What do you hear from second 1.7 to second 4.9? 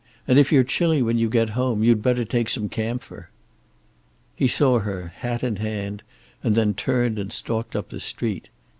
you'd better take some camphor." He saw